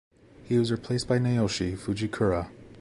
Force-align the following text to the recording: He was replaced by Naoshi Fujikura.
He 0.45 0.57
was 0.57 0.71
replaced 0.71 1.07
by 1.07 1.19
Naoshi 1.19 1.77
Fujikura. 1.77 2.49